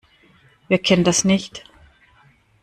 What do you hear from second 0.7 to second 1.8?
kennt das nicht?